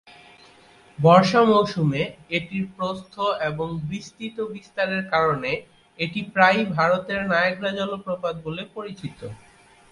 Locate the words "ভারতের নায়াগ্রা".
6.77-7.71